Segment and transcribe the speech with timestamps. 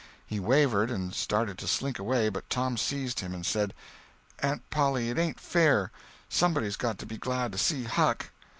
[0.25, 3.71] He wavered, and started to slink away, but Tom seized him and said:
[4.39, 5.91] "Aunt Polly, it ain't fair.
[6.27, 8.31] Somebody's got to be glad to see Huck."